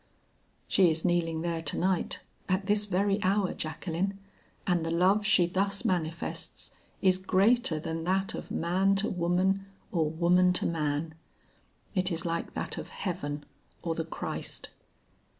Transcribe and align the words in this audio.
She 0.67 0.89
is 0.89 1.05
kneeling 1.05 1.41
there 1.43 1.61
to 1.61 1.77
night, 1.77 2.21
at 2.49 2.65
this 2.65 2.87
very 2.87 3.21
hour, 3.21 3.53
Jacqueline, 3.53 4.17
and 4.65 4.83
the 4.83 4.89
love 4.89 5.23
she 5.27 5.45
thus 5.45 5.85
manifests 5.85 6.73
is 7.03 7.19
greater 7.19 7.79
than 7.79 8.03
that 8.05 8.33
of 8.33 8.49
man 8.49 8.95
to 8.95 9.09
woman 9.09 9.67
or 9.91 10.09
woman 10.09 10.53
to 10.53 10.65
man. 10.65 11.13
It 11.93 12.11
is 12.11 12.25
like 12.25 12.55
that 12.55 12.79
of 12.79 12.89
heaven 12.89 13.45
or 13.83 13.93
the 13.93 14.03
Christ." 14.03 14.69